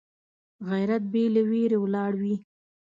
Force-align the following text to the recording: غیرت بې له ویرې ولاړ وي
غیرت 0.69 1.03
بې 1.11 1.23
له 1.33 1.41
ویرې 1.49 1.77
ولاړ 1.81 2.11
وي 2.21 2.35